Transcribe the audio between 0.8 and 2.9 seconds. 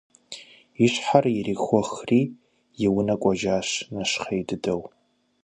И щхьэр ирихьэхри и